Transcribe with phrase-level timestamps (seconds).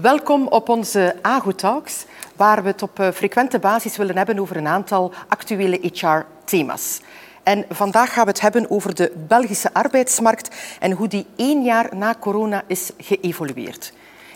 [0.00, 2.04] Welkom op onze AGO Talks,
[2.36, 7.00] waar we het op eh, frequente basis willen hebben over een aantal actuele HR-thema's.
[7.42, 11.96] En vandaag gaan we het hebben over de Belgische arbeidsmarkt en hoe die één jaar
[11.96, 13.92] na corona is geëvolueerd.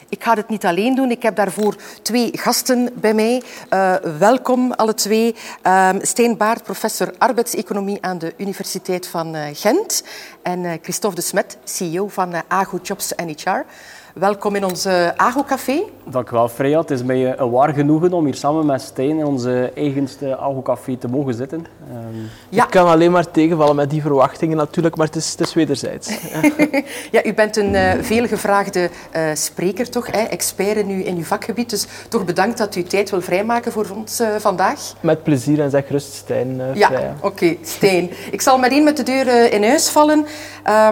[0.08, 1.10] Ik ga het niet alleen doen.
[1.10, 3.42] Ik heb daarvoor twee gasten bij mij.
[3.70, 5.34] Uh, welkom alle twee.
[5.66, 10.04] Uh, Steen Baart, professor arbeidseconomie aan de Universiteit van uh, Gent.
[10.42, 13.64] En Christophe de Smet, CEO van AGO Jobs HR.
[14.18, 15.82] Welkom in ons AGO-café.
[16.04, 16.80] Dank u wel, Freya.
[16.80, 20.96] Het is mij een waar genoegen om hier samen met Stijn in onze eigenste AGO-café
[20.96, 21.58] te mogen zitten.
[21.58, 22.28] Um...
[22.48, 22.64] Ja.
[22.64, 26.18] Ik kan alleen maar tegenvallen met die verwachtingen natuurlijk, maar het is, het is wederzijds.
[27.10, 30.06] ja, u bent een uh, veelgevraagde uh, spreker, toch?
[30.10, 30.22] Hè?
[30.22, 31.70] Expert in uw, in uw vakgebied.
[31.70, 34.80] Dus toch bedankt dat u tijd wil vrijmaken voor ons uh, vandaag.
[35.00, 36.60] Met plezier en zeg rust, Stijn.
[36.74, 38.10] ja, oké, okay, Stijn.
[38.30, 40.26] Ik zal meteen met de deur in huis vallen.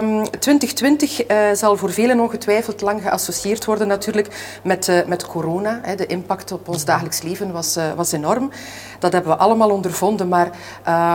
[0.01, 1.21] Um, 2020
[1.53, 5.95] zal voor velen ongetwijfeld lang geassocieerd worden natuurlijk met met corona.
[5.95, 8.51] De impact op ons dagelijks leven was, eh, was enorm.
[8.99, 10.27] Dat hebben we allemaal ondervonden.
[10.27, 10.49] Maar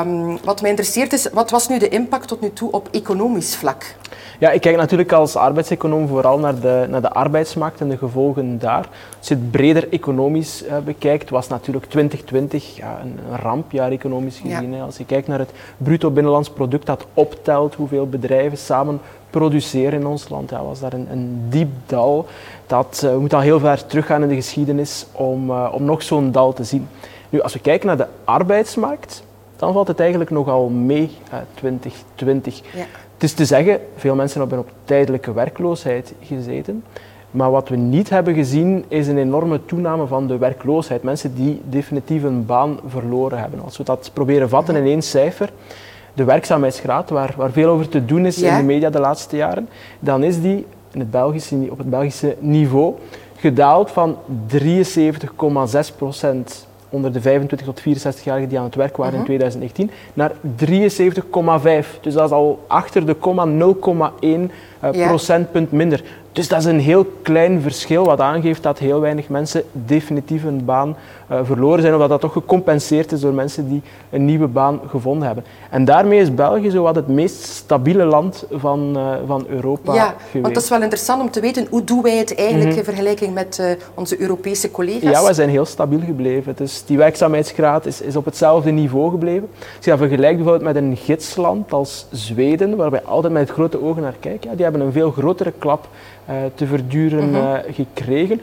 [0.05, 3.57] um, wat mij interesseert is, wat was nu de impact tot nu toe op economisch
[3.57, 3.95] vlak?
[4.43, 8.59] Ja, ik kijk natuurlijk als arbeidseconoom vooral naar de, naar de arbeidsmarkt en de gevolgen
[8.59, 8.89] daar.
[9.19, 14.73] Als je het breder economisch uh, bekijkt, was natuurlijk 2020 ja, een, rampjaar economisch gezien.
[14.73, 14.85] Ja.
[14.85, 20.07] Als je kijkt naar het bruto binnenlands product dat optelt hoeveel bedrijven samen produceren in
[20.07, 22.27] ons land, ja, was daar een, een diep dal.
[22.67, 26.03] Dat, uh, we moeten al heel ver teruggaan in de geschiedenis om, uh, om nog
[26.03, 26.89] zo'n dal te zien.
[27.29, 29.23] Nu, als we kijken naar de arbeidsmarkt,
[29.57, 32.61] dan valt het eigenlijk nogal mee, uh, 2020.
[32.75, 32.85] Ja.
[33.23, 36.84] Het is te zeggen, veel mensen hebben op tijdelijke werkloosheid gezeten.
[37.31, 41.03] Maar wat we niet hebben gezien is een enorme toename van de werkloosheid.
[41.03, 43.61] Mensen die definitief een baan verloren hebben.
[43.61, 45.53] Als we dat proberen vatten in één cijfer,
[46.14, 49.69] de werkzaamheidsgraad, waar, waar veel over te doen is in de media de laatste jaren,
[50.01, 52.95] dan is die in het Belgische, op het Belgische niveau
[53.36, 59.25] gedaald van 73,6 procent onder de 25 tot 64-jarigen die aan het werk waren in
[59.25, 59.95] 2019 mhm.
[60.15, 60.33] naar
[61.85, 62.01] 73,5.
[62.01, 63.17] Dus dat is al achter de
[64.20, 64.29] 0,1
[64.85, 66.03] uh, procentpunt minder.
[66.33, 70.64] Dus dat is een heel klein verschil wat aangeeft dat heel weinig mensen definitief een
[70.64, 70.97] baan
[71.43, 75.27] verloren zijn, of dat dat toch gecompenseerd is door mensen die een nieuwe baan gevonden
[75.27, 75.45] hebben.
[75.70, 80.07] En daarmee is België zo wat het meest stabiele land van, uh, van Europa ja,
[80.07, 80.42] geweest.
[80.42, 82.79] want dat is wel interessant om te weten, hoe doen wij het eigenlijk mm -hmm.
[82.79, 85.11] in vergelijking met uh, onze Europese collega's?
[85.11, 86.55] Ja, wij zijn heel stabiel gebleven.
[86.57, 89.48] Dus die werkzaamheidsgraad is, is op hetzelfde niveau gebleven.
[89.77, 93.83] Als je dat vergelijkt bijvoorbeeld met een gidsland als Zweden, waar wij altijd met grote
[93.83, 95.89] ogen naar kijken, ja, die hebben een veel grotere klap
[96.31, 97.61] uh, te verduren -hmm.
[97.73, 98.41] gekregen.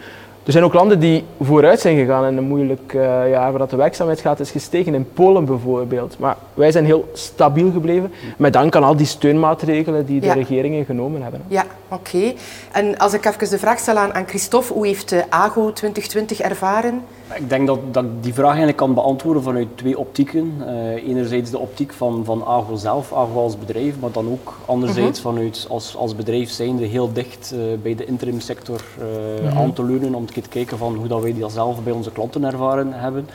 [0.49, 3.75] Er zijn ook landen die vooruit zijn gegaan in een moeilijk uh, jaar, waar de
[3.75, 6.19] werkzaamheidsgraad is gestegen, in Polen bijvoorbeeld.
[6.19, 10.33] Maar wij zijn heel stabiel gebleven, met dank aan al die steunmaatregelen die de ja.
[10.33, 11.41] regeringen genomen hebben.
[11.47, 12.17] Ja, oké.
[12.17, 12.35] Okay.
[12.71, 16.39] En als ik even de vraag stel aan, aan Christophe, hoe heeft de AGO 2020
[16.39, 17.01] ervaren?
[17.35, 20.53] Ik denk dat, dat ik die vraag eigenlijk kan beantwoorden vanuit twee optieken.
[20.59, 25.19] Uh, enerzijds de optiek van, van AGO zelf, AGO als bedrijf, maar dan ook anderzijds
[25.19, 25.33] uh-huh.
[25.33, 29.59] vanuit als, als bedrijf zijnde heel dicht uh, bij de interimsector uh, uh-huh.
[29.59, 32.43] aan te leunen om te kijken van hoe dat wij die zelf bij onze klanten
[32.43, 33.29] ervaren hebben.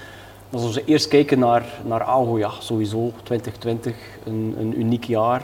[0.51, 3.95] Dus als we eerst kijken naar, naar AGO, ja, sowieso 2020,
[4.25, 5.43] een, een uniek jaar.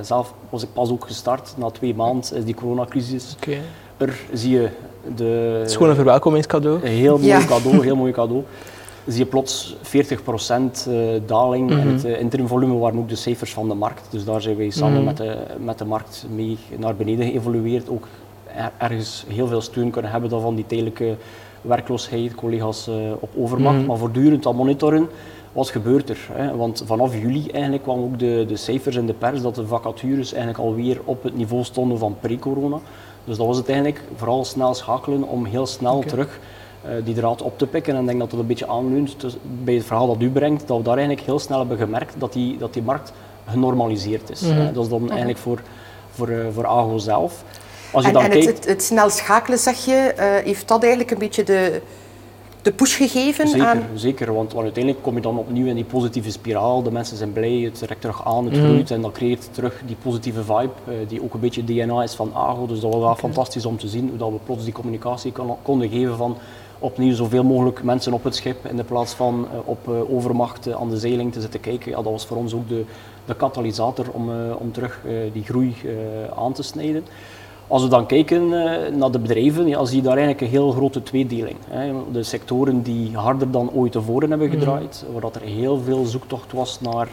[0.00, 3.60] zelf was ik pas ook gestart, na twee maanden is die coronacrisis okay.
[3.96, 4.20] er.
[4.32, 4.68] Zie je
[5.16, 6.78] de, het is gewoon een verwelkomingscadeau.
[6.82, 7.44] Een heel mooi ja.
[7.44, 8.44] cadeau, heel mooi cadeau.
[9.06, 9.80] Zie je plots 40%
[11.26, 11.88] daling mm -hmm.
[11.88, 14.06] en het interimvolume waren ook de cijfers van de markt.
[14.10, 15.06] Dus daar zijn wij samen mm -hmm.
[15.06, 17.88] met, de, met de markt mee naar beneden geëvolueerd.
[17.88, 18.06] Ook
[18.78, 21.16] ergens heel veel steun kunnen hebben dan van die tijdelijke
[21.60, 23.72] werkloosheid, collega's uh, op overmacht.
[23.72, 23.88] Mm -hmm.
[23.88, 25.08] Maar voortdurend aan monitoren,
[25.52, 26.28] wat gebeurt er?
[26.32, 26.56] Hè?
[26.56, 30.32] Want vanaf juli eigenlijk kwamen ook de, de cijfers in de pers dat de vacatures
[30.32, 32.78] eigenlijk alweer op het niveau stonden van pre-corona.
[33.24, 36.08] Dus dat was het eigenlijk vooral snel schakelen om heel snel okay.
[36.08, 36.38] terug
[36.86, 37.94] uh, die draad op te pikken.
[37.94, 40.68] En ik denk dat dat een beetje aanleunt dus bij het verhaal dat u brengt,
[40.68, 43.12] dat we daar eigenlijk heel snel hebben gemerkt dat die, dat die markt
[43.48, 44.40] genormaliseerd is.
[44.40, 44.60] Mm -hmm.
[44.60, 45.08] uh, dat is dan okay.
[45.08, 45.60] eigenlijk voor,
[46.10, 47.44] voor, uh, voor AGO zelf.
[47.92, 48.46] Als je en, dan en kijkt...
[48.46, 50.12] het, het, het, snel schakelen, zeg je,
[50.44, 51.80] heeft dat eigenlijk een beetje de,
[52.62, 53.82] de push gegeven zeker, aan...
[53.94, 56.82] Zeker, want, want, uiteindelijk kom je dan opnieuw in die positieve spiraal.
[56.82, 58.96] De mensen zijn blij, het trekt terug aan, het groeit mm.
[58.96, 62.30] en dat creëert terug die positieve vibe, uh, die ook een beetje DNA is van
[62.34, 62.66] AGO.
[62.66, 63.20] Dus dat was wel okay.
[63.20, 66.36] fantastisch om te zien hoe dat we plots die communicatie kon, konden geven van
[66.78, 70.72] opnieuw zoveel mogelijk mensen op het schip in de plaats van uh, op uh, overmacht
[70.72, 71.90] aan de zeiling te zitten kijken.
[71.90, 72.84] Ja, dat was voor ons ook de,
[73.24, 75.00] de katalysator om, om terug
[75.32, 75.74] die groei
[76.34, 77.04] aan te snijden.
[77.72, 80.72] Als we dan kijken uh, naar de bedrijven, ja, zie je daar eigenlijk een heel
[80.72, 81.56] grote tweedeling.
[81.68, 81.92] Hè.
[82.12, 85.12] De sectoren die harder dan ooit tevoren hebben gedraaid, mm.
[85.12, 87.08] waar dat er heel veel zoektocht was naar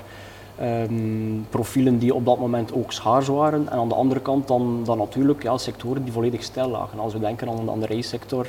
[0.60, 3.70] Ehm, profielen die op dat moment ook schaars waren.
[3.70, 7.00] En aan de andere kant dan, dan natuurlijk ja, sectoren die volledig stil lagen.
[7.00, 8.48] Als we denken aan, aan de reissector,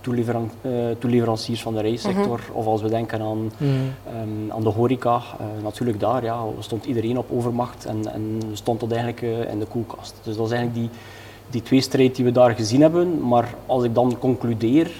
[0.00, 2.58] toeleveran uh, toeleveranciers van de reissector, mhm.
[2.58, 3.70] of als we denken aan, mhm.
[4.06, 8.80] ehm, aan de horeca, uh, natuurlijk daar ja, stond iedereen op overmacht en, en stond
[8.80, 10.14] dat eigenlijk in de koelkast.
[10.22, 10.98] Dus dat is eigenlijk die,
[11.52, 13.28] die twee strijd die we daar gezien hebben.
[13.28, 14.90] Maar als ik dan concludeer,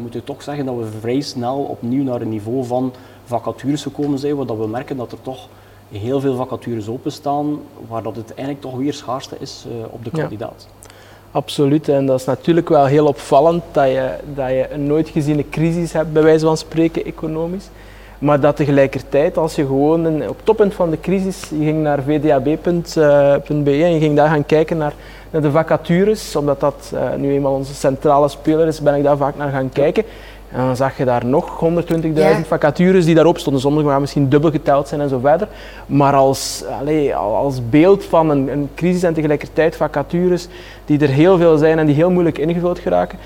[0.00, 2.92] moet ik toch zeggen dat we vrij snel opnieuw naar een niveau van
[3.24, 5.48] vacatures gekomen zijn, waar we merken dat er toch
[5.92, 7.58] heel veel vacatures openstaan,
[7.88, 10.68] waar dat het eigenlijk toch weer schaarste is uh, op de kandidaat.
[11.30, 15.48] Absoluut, en dat is natuurlijk wel heel opvallend dat je, dat je een nooit geziene
[15.48, 17.68] crisis hebt, bij wijze van spreken, economisch.
[18.18, 21.82] Maar dat tegelijkertijd, als je gewoon een, op het toppunt van de crisis, je ging
[21.82, 24.92] naar vdab.be eh, en je ging daar gaan kijken naar,
[25.30, 29.16] naar de vacatures, omdat dat uh, nu eenmaal onze centrale speler is, ben ik daar
[29.16, 30.04] vaak naar gaan kijken.
[30.52, 33.60] En dan zag je daar nog 120.000 vacatures die daarop stonden.
[33.60, 35.48] Sommige gaan misschien dubbel geteld zijn en zo verder.
[35.86, 40.48] Maar als, allez, als beeld van een, een, crisis en tegelijkertijd vacatures
[40.84, 43.18] die er heel veel zijn en die heel moeilijk ingevuld geraken.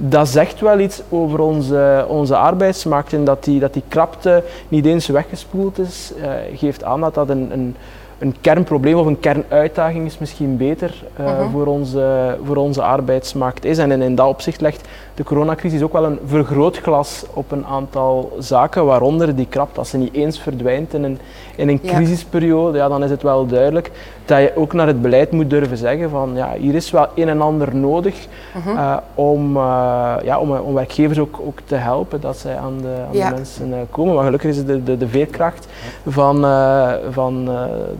[0.00, 4.86] Dat zegt wel iets over onze, onze arbeidsmarkt en dat die, dat die krapte niet
[4.86, 6.12] eens weggespoeld is.
[6.16, 7.76] Uh, geeft aan dat dat een, een
[8.18, 13.78] een kernprobleem of een kernuitdaging is misschien beter uh, voor, onze, voor onze arbeidsmarkt is.
[13.78, 18.84] En in, dat opzicht legt de coronacrisis ook wel een vergrootglas op een aantal zaken,
[18.84, 19.78] waaronder die krapte.
[19.78, 21.18] Als ze niet eens verdwijnt in een,
[21.56, 23.90] in een crisisperiode, ja, dan is het wel duidelijk
[24.24, 27.28] dat je ook naar het beleid moet durven zeggen van ja, hier is wel een
[27.28, 28.76] en ander nodig mhm.
[28.76, 32.94] eh, om, uh, ja, om, om, werkgevers ook, ook te helpen dat zij aan de,
[33.06, 34.14] aan de mensen komen.
[34.14, 35.66] Maar gelukkig is de, de, de veerkracht
[36.06, 36.46] van,
[37.10, 37.48] van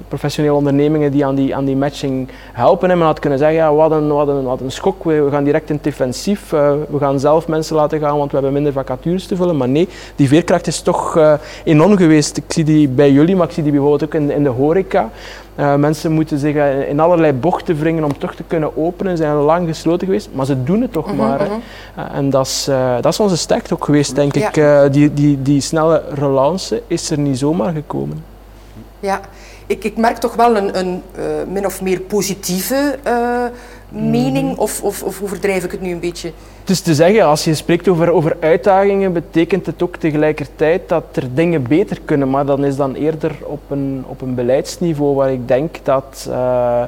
[0.09, 2.91] professionele ondernemingen die aan die, aan die matching helpen.
[2.91, 5.45] En men had kunnen zeggen, ja, wat, een, wat, een, wat een schok, we, gaan
[5.45, 8.73] direct in het defensief, uh, we gaan zelf mensen laten gaan, want we hebben minder
[8.73, 9.57] vacatures te vullen.
[9.57, 11.33] Maar nee, die veerkracht is toch uh,
[11.65, 12.37] enorm geweest.
[12.37, 15.11] Ik zie die bij jullie, maar ik zie die bijvoorbeeld ook in, in de horeca.
[15.57, 16.55] Uh, mensen moeten zich
[16.89, 19.17] in allerlei bochten wringen om toch te kunnen openen.
[19.17, 21.41] Ze zijn lang gesloten geweest, maar ze doen het toch mhm, maar.
[21.41, 22.71] Uh, en dat is,
[23.01, 24.61] dat is onze sterkte ook geweest, denk ik.
[24.91, 28.25] die, die, die snelle relance is er niet zomaar gekomen.
[29.01, 29.21] Ja,
[29.69, 33.45] ik, ik merk toch wel een, een uh, min of meer positieve uh,
[33.89, 34.59] mening, mm.
[34.59, 36.33] of, of, of overdrijf ik het nu een beetje?
[36.65, 41.35] Dus te zeggen, als je spreekt over, over uitdagingen, betekent het ook tegelijkertijd dat er
[41.35, 45.49] dingen beter kunnen, maar dan is dan eerder op een, op een beleidsniveau waar ik
[45.49, 46.83] denk dat uh,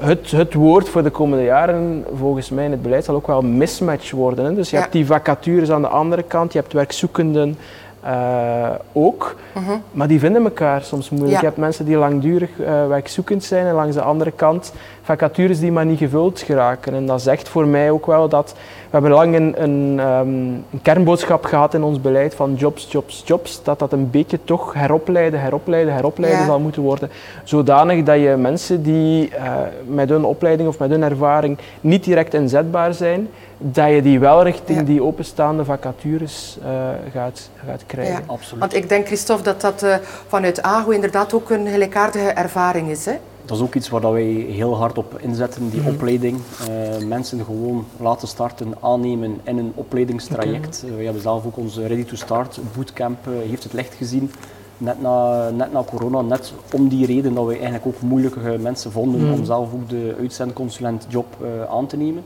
[0.00, 3.42] het, het woord voor de komende jaren volgens mij in het beleid zal ook wel
[3.42, 4.44] mismatch worden.
[4.44, 4.54] Hè?
[4.54, 7.56] Dus je hebt die vacatures aan de andere kant, je hebt werkzoekenden
[8.04, 9.36] uh, ook.
[9.54, 9.72] Mhm.
[9.90, 11.40] Maar die vinden elkaar soms moeilijk.
[11.40, 14.72] Je hebt mensen die langdurig uh, werkzoekend zijn en langs de andere kant
[15.02, 16.94] vacatures die maar niet gevuld geraken.
[16.94, 20.82] En dat zegt voor mij ook wel dat we hebben lang een, een, um, een
[20.82, 23.62] kernboodschap gehad in ons beleid van jobs, jobs, jobs.
[23.62, 27.10] Dat dat een beetje toch heropleiden, heropleiden, heropleiden zal moeten worden.
[27.44, 29.54] Zodanig dat je mensen die uh,
[29.86, 33.28] met hun opleiding of met hun ervaring niet direct inzetbaar zijn,
[33.62, 38.14] dat je die wel richting die openstaande vacatures uh, gaat, gaat krijgen.
[38.14, 38.22] Ja.
[38.26, 38.60] Absoluut.
[38.60, 43.04] Want ik denk, Christophe, dat dat uh, vanuit AGO inderdaad ook een gelijkaardige ervaring is.
[43.04, 43.12] Hè?
[43.44, 45.88] Dat is ook iets waar wij heel hard op inzetten, die mhm.
[45.88, 46.40] opleiding.
[46.68, 50.82] Uh, mensen gewoon laten starten, aannemen in een opleidingstraject.
[50.84, 50.96] Okay.
[50.96, 53.18] we hebben zelf ook onze Ready to Start bootcamp,
[53.48, 54.30] heeft het licht gezien.
[54.78, 58.92] Net na, net na corona, net om die reden dat we eigenlijk ook moeilijke mensen
[58.92, 59.32] vonden mhm.
[59.32, 61.26] om zelf ook de uitzendconsulentjob
[61.70, 62.22] aan te nemen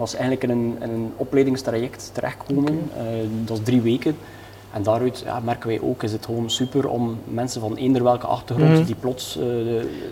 [0.00, 2.78] was eigenlijk in een, in een opleidingstraject terechtkomen.
[2.92, 3.22] Okay.
[3.22, 4.16] Uh, dat is drie weken.
[4.72, 8.26] En daaruit ja, merken wij ook, is het gewoon super om mensen van eender welke
[8.26, 8.84] achtergrond mm.
[8.84, 9.44] die plots uh,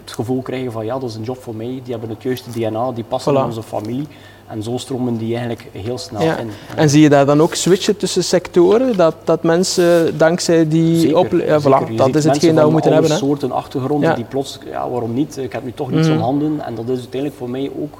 [0.00, 2.50] het gevoel krijgen van ja, dat is een job voor mij, die hebben het juiste
[2.50, 3.36] DNA, die passen voilà.
[3.36, 4.06] in onze familie.
[4.46, 6.36] En zo stromen die eigenlijk heel snel ja.
[6.36, 6.50] in.
[6.76, 8.96] En zie je daar dan ook switchen tussen sectoren?
[8.96, 11.62] Dat, dat mensen dankzij die opleiding...
[11.62, 13.10] Ja, voilà, dat is hetgeen dat we moeten hebben.
[13.10, 15.36] Soorten achtergronden die plots, ja, waarom niet?
[15.36, 16.14] Ik heb nu toch niets mm.
[16.14, 16.60] om handen.
[16.64, 17.98] En dat is uiteindelijk voor mij ook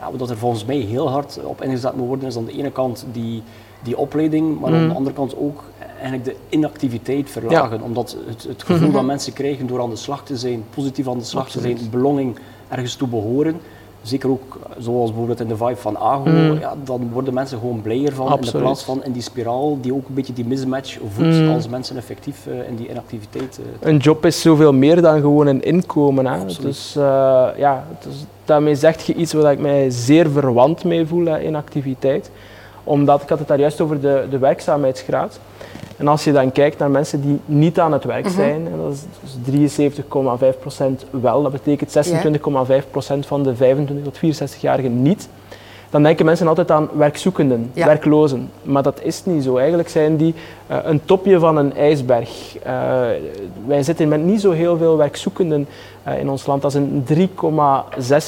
[0.00, 2.70] ja, wat er volgens mij heel hard op ingezet moet worden, is aan de ene
[2.70, 3.42] kant die,
[3.82, 4.88] die opleiding, maar aan mm.
[4.88, 7.82] de andere kant ook eigenlijk de inactiviteit verlagen.
[7.82, 11.18] Omdat het, het gevoel dat mensen krijgen door aan de slag te zijn, positief aan
[11.18, 12.38] de slag te zijn, belonging
[12.68, 13.60] ergens toe behoren,
[14.08, 16.58] zeker ook zoals bijvoorbeeld in de vibe van AGO, mm.
[16.60, 19.94] ja, dan worden mensen gewoon blijer van in de plaats van in die spiraal die
[19.94, 21.50] ook een beetje die mismatch voedt mm.
[21.50, 23.60] als mensen effectief uh, in die inactiviteit.
[23.60, 26.26] Uh, een job is zoveel meer dan gewoon een inkomen.
[26.26, 26.44] Hè?
[26.60, 27.02] Dus uh,
[27.56, 31.56] ja, dus daarmee zeg je iets waar ik mij zeer verwant mee voel hè, in
[31.56, 32.30] activiteit.
[32.84, 35.40] Omdat, ik had het daar juist over de, de werkzaamheidsgraad.
[35.98, 38.34] En als je dan kijkt naar mensen die niet aan het werk mhm.
[38.34, 39.04] zijn, en dat is
[39.44, 39.78] dus
[41.04, 45.28] 73,5% wel, dat betekent 26,5% van de 25 tot 64-jarigen niet,
[45.90, 48.50] dan denken mensen altijd aan werkzoekenden, werklozen.
[48.62, 49.56] Maar dat is niet zo.
[49.56, 50.34] Eigenlijk zijn die
[50.70, 52.56] uh, een topje van een ijsberg.
[52.56, 52.72] Uh,
[53.66, 55.68] wij zitten met niet zo heel veel werkzoekenden
[56.08, 56.62] uh, in ons land.
[56.62, 57.28] Dat is een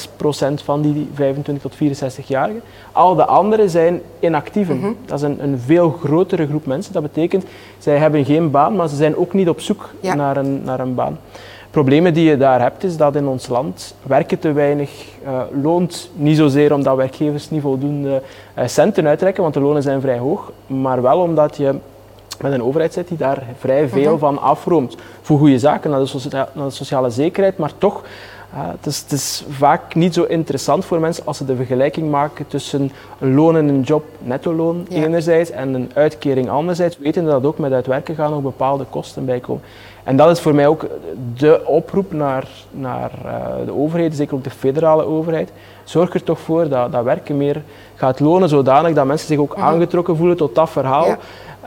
[0.07, 2.61] 3,6 procent van die 25 tot 64-jarigen.
[2.91, 4.75] Al de anderen zijn inactieven.
[4.75, 4.95] Mm -hmm.
[5.05, 6.93] Dat is een, een, veel grotere groep mensen.
[6.93, 7.45] Dat betekent,
[7.77, 10.15] zij hebben geen baan, maar ze zijn ook niet op zoek ja.
[10.15, 11.17] naar, een, naar een baan
[11.71, 16.09] problemen die je daar hebt, is dat in ons land werken te weinig uh, loont.
[16.13, 18.21] Niet zozeer omdat werkgevers niet voldoende
[18.57, 21.75] uh, centen uittrekken, want de lonen zijn vrij hoog, maar wel omdat je
[22.41, 24.19] met een overheid zit die daar vrij veel mhm.
[24.19, 24.97] van afroomt.
[25.21, 28.03] Voor goede zaken, naar de, socia naar de sociale zekerheid, maar toch
[28.53, 32.47] het, is, het, is, vaak niet zo interessant voor mensen als ze de vergelijking maken
[32.47, 35.03] tussen een loon en een job, netto loon ja.
[35.03, 39.39] enerzijds, en een uitkering anderzijds, weten dat ook met uitwerken gaan nog bepaalde kosten bij
[39.39, 39.63] komen.
[40.03, 40.87] En dat is voor mij ook
[41.37, 45.51] de oproep naar, naar uh, de overheid, zeker ook de federale overheid.
[45.83, 47.61] Zorg er toch voor dat, dat werken meer
[47.95, 49.65] gaat lonen, zodanig dat mensen zich ook mhm.
[49.65, 51.05] aangetrokken voelen tot dat verhaal.
[51.05, 51.17] Ja.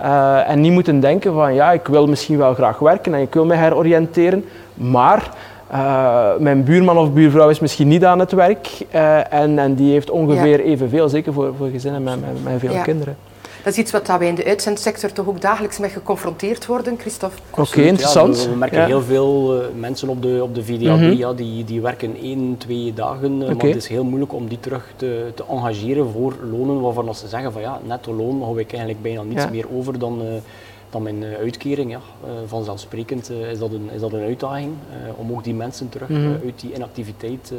[0.02, 3.34] Uh, en niet moeten denken van ja, ik wil misschien wel graag werken en ik
[3.34, 5.30] wil me heroriënteren, maar
[5.74, 9.92] uh, mijn buurman of buurvrouw is misschien niet aan het werk uh, en, en die
[9.92, 10.64] heeft ongeveer ja.
[10.64, 12.82] evenveel, zeker voor, voor gezinnen met, met, met veel ja.
[12.82, 13.16] kinderen.
[13.64, 17.36] Dat is iets wat wij in de uitzendsector toch ook dagelijks mee geconfronteerd worden, Christophe?
[17.50, 18.36] Oké, okay, interessant.
[18.36, 18.86] Ja, we, we, merken ja.
[18.86, 21.12] heel veel uh, mensen op de, op de VDAB, mm -hmm.
[21.12, 23.32] ja, die, die werken één, twee dagen.
[23.32, 23.54] Uh, okay.
[23.54, 27.18] Maar het is heel moeilijk om die terug te, te engageren voor lonen waarvan als
[27.18, 29.50] ze zeggen van ja, netto loon hou ik eigenlijk bijna niets ja.
[29.50, 30.26] meer over dan, uh,
[30.94, 31.90] dan mijn uitkering.
[31.90, 32.00] Ja.
[32.46, 34.72] vanzelfsprekend is, dat een, is dat een uitdaging
[35.16, 36.40] om ook die mensen terug mm -hmm.
[36.44, 37.52] uit die inactiviteit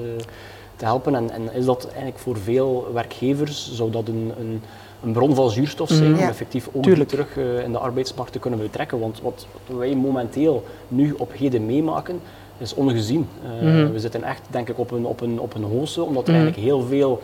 [0.75, 1.15] te helpen.
[1.15, 4.61] En, en is dat eigenlijk voor veel werkgevers, zou dat een, een
[5.05, 6.17] een bron van zuurstof zijn mm.
[6.17, 8.99] om effectief ook die terug uh, in de arbeidsmarkt te kunnen betrekken.
[8.99, 12.19] Want wat wij momenteel nu op heden meemaken,
[12.57, 13.27] is ongezien.
[13.61, 13.91] Uh, mm.
[13.91, 16.39] We zitten echt, denk ik, op een, op een, op een hoogte, omdat er mm.
[16.39, 17.21] eigenlijk heel veel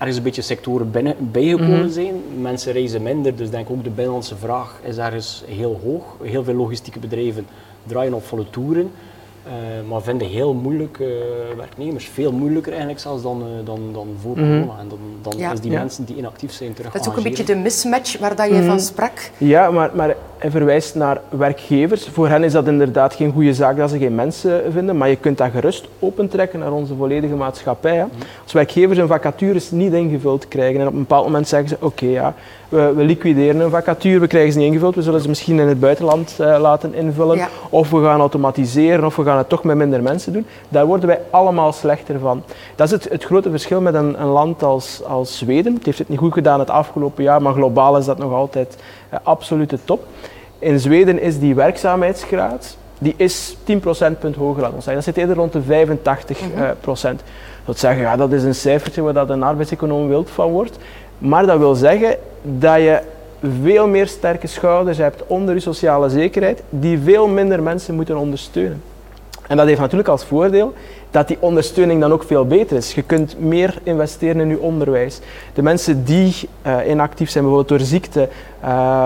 [0.00, 2.14] ergens een beetje sectoren binnen, bijgekomen zijn.
[2.40, 6.04] Mensen reizen minder, dus denk ook de binnenlandse vraag is ergens heel hoog.
[6.22, 7.46] Heel veel logistieke bedrijven
[7.86, 8.90] draaien op volle toeren.
[9.46, 11.08] Uh, maar vinden heel moeilijk uh,
[11.56, 12.08] werknemers.
[12.08, 14.54] Veel moeilijker eigenlijk zelfs dan, uh, dan, dan voor corona.
[14.54, 14.78] Mm -hmm.
[14.78, 15.52] En dan, dan ja.
[15.52, 15.78] is die ja.
[15.78, 18.52] mensen die inactief zijn terug Dat is ook een beetje de mismatch waar dat je
[18.52, 18.68] mm -hmm.
[18.68, 19.30] van sprak.
[19.38, 22.08] Ja, maar, maar hij verwijst naar werkgevers.
[22.08, 25.16] Voor hen is dat inderdaad geen goede zaak dat ze geen mensen vinden, maar je
[25.16, 27.96] kunt dat gerust opentrekken naar onze volledige maatschappij.
[27.96, 28.04] Hè.
[28.42, 31.84] Als werkgevers hun vacatures niet ingevuld krijgen en op een bepaald moment zeggen ze, oké
[31.86, 32.34] okay, ja,
[32.68, 35.68] we, we, liquideren een vacature, we krijgen ze niet ingevuld, we zullen ze misschien in
[35.68, 37.48] het buitenland uh, laten invullen, ja.
[37.70, 40.46] of we gaan automatiseren, of we gaan het toch met minder mensen doen.
[40.68, 42.42] Daar worden wij allemaal slechter van.
[42.74, 45.74] Dat is het, het grote verschil met een, een land als, als Zweden.
[45.74, 48.76] Het heeft het niet goed gedaan het afgelopen jaar, maar globaal is dat nog altijd
[49.12, 50.06] uh, absolute top.
[50.58, 54.84] In Zweden is die werkzaamheidsgraad die is 10 procentpunt hoger dan ons.
[54.84, 56.62] Dat zit eerder rond de 85 mm -hmm.
[56.62, 57.22] uh, procent.
[57.64, 60.78] Dat zeggen, ja, dat is een cijfertje waar dat een arbeidseconoom wild van wordt.
[61.18, 63.00] Maar dat wil zeggen dat je
[63.60, 68.82] veel meer sterke schouders hebt onder je sociale zekerheid, die veel minder mensen moeten ondersteunen.
[69.50, 70.72] En dat heeft natuurlijk als voordeel
[71.10, 72.94] dat die ondersteuning dan ook veel beter is.
[72.94, 75.20] Je kunt meer investeren in je onderwijs.
[75.54, 76.34] De mensen die
[76.66, 78.28] uh, inactief zijn, bijvoorbeeld door ziekte,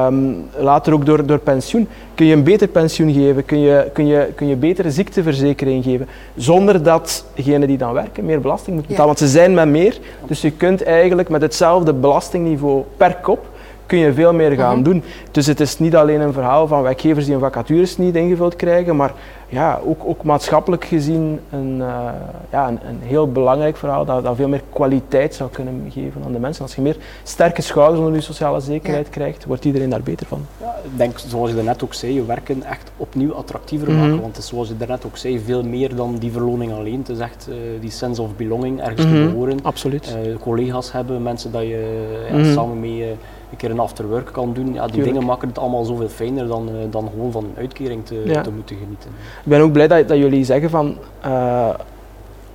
[0.05, 4.07] um, later ook door, door pensioen, kun je een beter pensioen geven, kun je, kun
[4.07, 8.95] je, kun je betere ziekteverzekering geven, zonder dat degenen die dan werken meer belasting moeten
[8.95, 9.13] betalen.
[9.13, 9.19] Ja.
[9.19, 13.47] Want ze zijn met meer, dus je kunt eigenlijk met hetzelfde belastingniveau per kop
[13.87, 14.93] kun je veel meer gaan mm -hmm.
[14.93, 15.03] doen.
[15.31, 18.97] Dus het is niet alleen een verhaal van werkgevers die hun vacatures niet ingevuld krijgen,
[18.97, 19.13] maar
[19.55, 22.09] ja, ook, ook maatschappelijk gezien een, uh,
[22.51, 26.33] ja, een, een, heel belangrijk verhaal dat, dat veel meer kwaliteit zou kunnen geven aan
[26.33, 26.63] de mensen.
[26.63, 29.13] Als je meer sterke schouders onder je sociale zekerheid ja.
[29.13, 30.47] krijgt, wordt iedereen daar beter van.
[30.61, 34.03] Ja, ik denk, zoals je net ook zei, je werken echt opnieuw attractiever mm -hmm.
[34.03, 34.21] maken.
[34.21, 36.99] Want het is, zoals je daarnet ook zei, veel meer dan die verloning alleen.
[36.99, 39.27] Het is echt uh, die sense of belonging, ergens mm -hmm.
[39.27, 39.59] te behoren.
[39.63, 40.17] Absoluut.
[40.27, 43.17] Uh, collega's hebben, mensen dat je ja, samen mee
[43.51, 44.75] een keer een afterwork kan doen.
[44.75, 45.13] Ja, die Tuurlijk.
[45.13, 48.41] dingen maken het allemaal zoveel fijner dan, uh, dan gewoon van een uitkering te, ja.
[48.41, 49.11] te, moeten genieten.
[49.45, 50.97] Ik ben ook blij dat, dat jullie zeggen van
[51.27, 51.69] uh,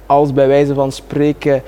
[0.05, 1.61] als bij wijze van spreken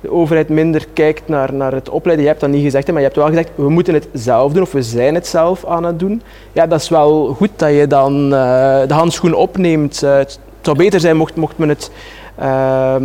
[0.00, 2.24] de overheid minder kijkt naar, naar het opleiden.
[2.24, 4.62] Je hebt dat niet gezegd, maar je hebt wel gezegd we moeten het zelf doen
[4.62, 6.22] of we zijn het zelf aan het doen.
[6.52, 8.30] Ja, dat is wel goed dat je dan uh,
[8.86, 10.06] de handschoen opneemt.
[10.62, 11.90] Het zou beter zijn mocht, mocht men het
[12.40, 12.96] Uh,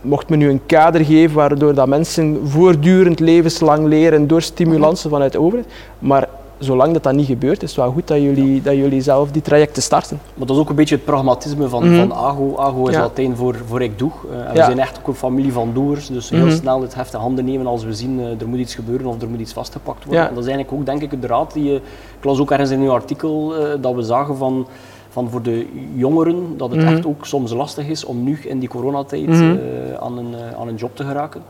[0.00, 5.32] mocht men nu een kader geven waardoor dat mensen voortdurend levenslang leren door stimulansen vanuit
[5.32, 5.72] de overheid.
[5.98, 6.28] Maar
[6.58, 9.42] zolang dat, dat niet gebeurt, is het wel goed dat jullie, dat jullie zelf die
[9.42, 10.20] trajecten starten.
[10.34, 11.96] Maar dat is ook een beetje het pragmatisme van, mm.
[11.96, 12.56] van AGO.
[12.56, 13.00] AGO is ja.
[13.00, 14.10] Latijn voor, voor ik doe.
[14.30, 14.52] Uh, en ja.
[14.52, 16.56] we zijn echt ook een familie van doers, dus heel mm -hmm.
[16.56, 19.22] snel het heft in handen nemen als we zien uh, er moet iets gebeuren of
[19.22, 20.28] er moet iets vastgepakt worden.
[20.28, 21.74] En dat is eigenlijk ook denk ik de raad die je,
[22.18, 24.66] ik las ook ergens in uw artikel dat we zagen van
[25.14, 26.94] van voor de jongeren dat het mm -hmm.
[26.96, 29.52] echt ook soms lastig is om nu in die coronatijd mm -hmm.
[29.52, 31.42] uh, aan, een, uh, aan een job te geraken.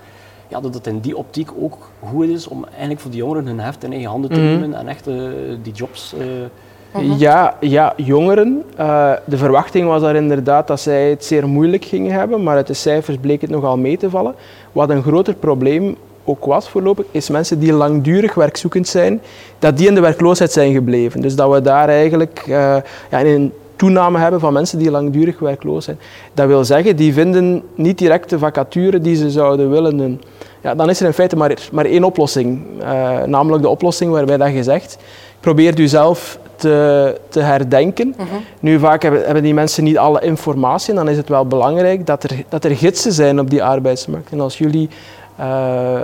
[0.49, 1.79] ja, dat het in die optiek ook
[2.09, 4.49] goed is om eigenlijk voor de jongeren hun heft in eigen handen te Mhm.
[4.49, 5.15] nemen en echt eh,
[5.63, 6.15] die jobs...
[6.19, 8.63] eh, Ja, ja, jongeren.
[8.77, 12.67] eh, de verwachting was daar inderdaad dat zij het zeer moeilijk gingen hebben, maar uit
[12.67, 14.35] de cijfers bleek het nogal mee te vallen.
[14.73, 19.21] Wat een groter probleem ook was voorlopig, is mensen die langdurig werkzoekend zijn,
[19.59, 21.21] dat die in de werkloosheid zijn gebleven.
[21.21, 22.77] Dus dat we daar eigenlijk eh,
[23.11, 25.99] ja, een toename hebben van mensen die langdurig werkloos zijn.
[26.35, 30.23] Dat wil zeggen, die vinden niet direct de vacature die ze zouden willen doen.
[30.61, 34.37] Ja, dan is er in feite maar, maar één oplossing, eh, namelijk de oplossing waarbij
[34.37, 34.99] dat je zegt,
[35.41, 38.15] probeer u zelf te, te herdenken.
[38.61, 42.07] Nu, vaak hebben, hebben die mensen niet alle informatie en dan is het wel belangrijk
[42.07, 44.31] dat er, dat er gidsen zijn op die arbeidsmarkt.
[44.31, 44.89] En als jullie
[45.37, 45.97] eh,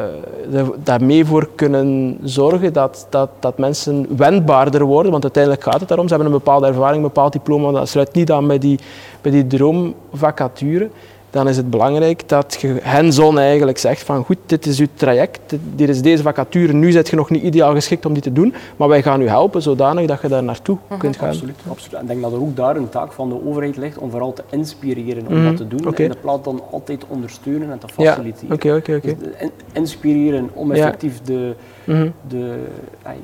[0.53, 5.89] er- daarmee voor kunnen zorgen dat, dat, dat mensen wendbaarder worden, want uiteindelijk gaat het
[5.89, 8.79] daarom, ze hebben een bepaalde ervaring, een bepaald diploma, dat sluit niet aan bij die,
[9.21, 10.91] bij die droomvacature,
[11.31, 15.41] dan is het belangrijk dat je hands-on eigenlijk zegt van goed, dit is uw traject,
[15.75, 18.55] dit, is deze vacature, nu zit je nog niet ideaal geschikt om die te doen,
[18.77, 21.29] maar wij gaan u helpen zodanig dat je daar naartoe kunt gaan.
[21.29, 21.95] Absoluut, absoluut.
[21.95, 24.33] En ik denk dat er ook daar een taak van de overheid ligt om vooral
[24.33, 25.95] te inspireren om Mhm, dat te doen.
[25.97, 28.55] In de plaats dan altijd te ondersteunen en te Ja, faciliteren.
[28.55, 29.15] oké, oké, oké.
[29.19, 30.85] Dus de in- inspireren om Ja.
[30.85, 32.55] effectief de, Mhm, de,
[33.03, 33.17] ay,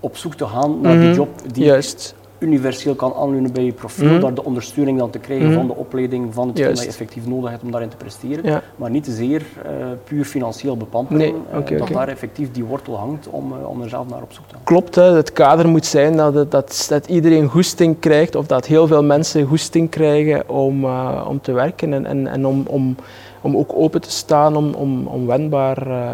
[0.00, 1.16] op zoek te gaan naar die Mhm.
[1.16, 2.14] job die Juist.
[2.42, 4.20] Universeel kan aanleunen bij je profiel, Mhm.
[4.20, 5.54] daar de ondersteuning dan te krijgen Mhm.
[5.56, 8.44] van de opleiding, van hetgeen dat je effectief nodig hebt om daarin te presteren.
[8.44, 8.62] Ja.
[8.76, 9.70] Maar niet te zeer eh,
[10.04, 11.34] puur financieel bepamperen, Nee,
[11.72, 14.44] eh, dat daar effectief die wortel hangt om, eh, om er zelf naar op zoek
[14.48, 14.64] te gaan.
[14.64, 15.02] Klopt, hè.
[15.02, 19.02] het kader moet zijn dat, het- dat, dat iedereen goesting krijgt, of dat heel veel
[19.04, 22.96] mensen goesting krijgen om, eh, om te werken en, en, en om, om,
[23.40, 26.10] om ook open te staan, om, om, om wendbaar eh,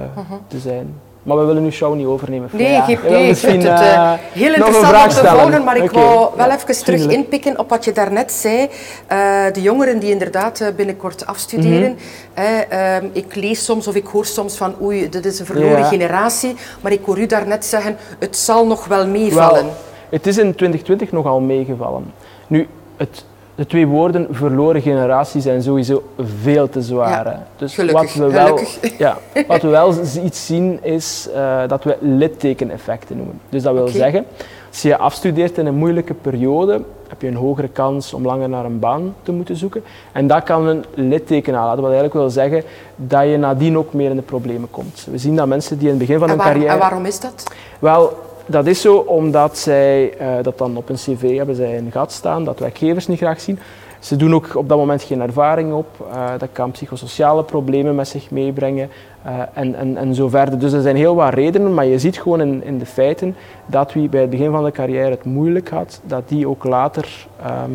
[0.47, 0.95] te zijn.
[1.29, 2.49] Maar we willen uw show niet overnemen.
[2.53, 5.83] Nee, geef wil ik vind het eh, eh, heel interessant om te volgen, maar ik
[5.83, 5.93] Oké.
[5.95, 8.69] wou wel Ja, even terug inpikken op wat je daarnet zei.
[9.07, 11.91] Eh, de jongeren die inderdaad binnenkort afstuderen.
[11.91, 11.99] Mhm.
[12.35, 15.85] Eh, ehm, ik lees soms of ik hoor soms van oei, dit is een verloren
[15.85, 16.55] generatie.
[16.81, 19.67] Maar ik hoor u daarnet zeggen, het zal nog wel meevallen.
[20.09, 22.13] Het is in 2020 nogal meegevallen.
[22.47, 23.25] Nu, het,
[23.59, 26.03] de twee woorden verloren generatie zijn sowieso
[26.41, 27.25] veel te zwaar.
[27.27, 27.47] Ja.
[27.57, 28.99] Dus gelukkig, wat we wel, gelukkig.
[28.99, 33.41] Ja, wat we wel iets zien is eh, dat we littekeneffecten noemen.
[33.49, 34.25] Dus dat wil zeggen,
[34.71, 38.64] als je afstudeert in een moeilijke periode, heb je een hogere kans om langer naar
[38.64, 39.83] een baan te moeten zoeken.
[40.12, 41.83] En dat kan een litteken aanlaten.
[41.83, 42.62] Wat eigenlijk wil zeggen
[42.97, 45.07] dat je nadien ook meer in de problemen komt.
[45.11, 46.73] We zien dat mensen die in het begin van En, hun waar- carrière...
[46.73, 47.42] en waarom is dat?
[47.79, 48.16] Wel,
[48.49, 52.13] dat is zo omdat zij eh, dat dan op een cv hebben zij een gat
[52.13, 53.59] staan, dat werkgevers niet graag zien.
[53.99, 55.87] Ze doen ook op dat moment geen ervaring op.
[56.13, 58.91] eh, dat kan psychosociale problemen met zich meebrengen
[59.23, 60.59] eh, en, en, en zo verder.
[60.59, 63.93] Dus er zijn heel wat redenen, maar je ziet gewoon in, in de feiten dat
[63.93, 67.71] wie bij het begin van de carrière het moeilijk had, dat die ook later ehm,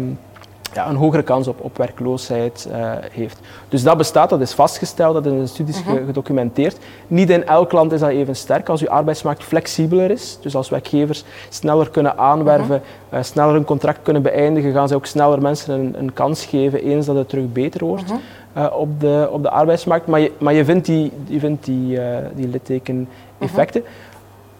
[0.74, 3.40] ja, een hogere kans op, op werkloosheid eh, heeft.
[3.70, 6.78] Dus dat bestaat, dat is vastgesteld, dat is in de studies ge- gedocumenteerd.
[7.08, 8.70] Niet in elk land is dat even sterk.
[8.70, 14.00] Als uw arbeidsmarkt flexibeler is, dus als werkgevers sneller kunnen aanwerven, eh, sneller een contract
[14.02, 17.52] kunnen beëindigen, gaan ze ook sneller mensen een, een kans geven eens dat het terug
[17.52, 18.14] beter wordt
[18.54, 20.08] eh, op, de, op de arbeidsmarkt.
[20.08, 22.00] Maar je, maar je vindt die, je vindt die,
[22.36, 23.84] die litteken-effecten.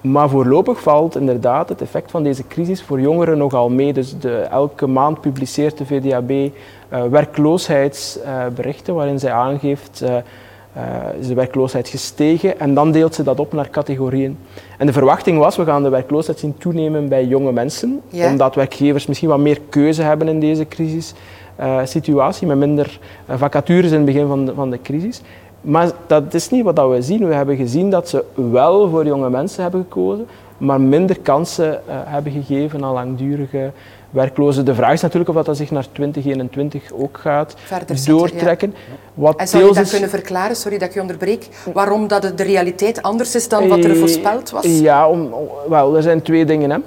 [0.04, 3.94] Maar voorlopig valt inderdaad het effect van deze crisis voor jongeren nogal mee.
[3.94, 10.16] Dus de, elke maand publiceert de VDAB eh, werkloosheidsberichten waarin zij aangeeft eh,
[11.20, 14.38] is de werkloosheid gestegen en dan deelt ze dat op naar categorieën.
[14.78, 18.30] En de verwachting was, we gaan de werkloosheid zien toenemen bij jonge mensen, Ja.
[18.30, 24.06] omdat werkgevers misschien wat meer keuze hebben in deze crisissituatie, met minder vacatures in het
[24.06, 25.22] begin van de, van de crisis.
[25.64, 27.28] Maar dat is niet wat we zien.
[27.28, 31.96] We hebben gezien dat ze wel voor jonge mensen hebben gekozen, maar minder kansen eh,
[32.06, 33.72] hebben gegeven aan langdurige
[34.10, 34.66] werklozen.
[34.66, 38.74] De vraag is natuurlijk of dat, zich naar 2021 ook gaat Verder doortrekken.
[39.14, 42.32] Wat En zou je dat is- kunnen verklaren, sorry dat ik je onderbreek, waarom dat
[42.36, 44.66] de realiteit anders is dan wat er Eh, voorspeld was?
[44.80, 45.30] Ja, om,
[45.70, 46.70] wel, er zijn twee dingen.
[46.70, 46.78] Hè.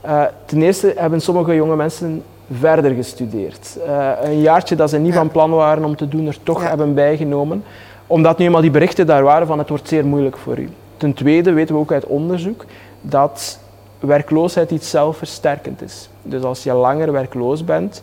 [0.00, 2.22] Eh, ten eerste hebben sommige jonge mensen
[2.58, 3.78] verder gestudeerd.
[4.22, 5.18] Een jaartje dat ze niet Ja.
[5.18, 6.68] van plan waren om te doen, er toch Ja.
[6.68, 7.64] hebben bijgenomen.
[8.06, 10.68] Omdat nu eenmaal die berichten daar waren van het wordt zeer moeilijk voor u.
[10.96, 12.64] Ten tweede weten we ook uit onderzoek
[13.00, 13.58] dat
[14.00, 16.08] werkloosheid iets zelfversterkend is.
[16.22, 18.02] Dus als je langer werkloos bent,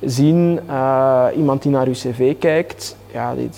[0.00, 3.50] zien eh, iemand die naar je cv kijkt, ja, die-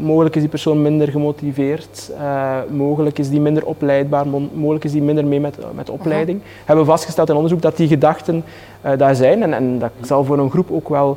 [0.00, 4.92] mogelijk is die persoon minder gemotiveerd, eh, mogelijk is die minder opleidbaar, mo- mogelijk is
[4.92, 6.40] die minder mee met, met opleiding.
[6.64, 8.44] Hebben we vastgesteld in onderzoek dat die gedachten
[8.80, 11.16] eh, daar zijn en, en dat zal voor een groep ook wel